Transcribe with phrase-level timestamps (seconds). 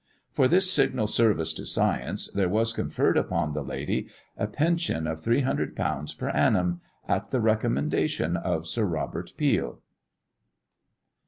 [0.31, 5.19] For this signal service to science, there was conferred upon the lady a pension of
[5.19, 9.79] 300_l._ per annum, at the recommendation of Sir Robert Peel.